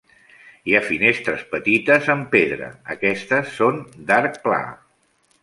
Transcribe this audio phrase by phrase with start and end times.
[0.69, 4.61] Hi ha finestres petites amb pedra, aquestes són d'arc pla.